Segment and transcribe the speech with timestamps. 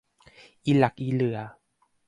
[0.65, 1.39] อิหลักอิเหลื่อ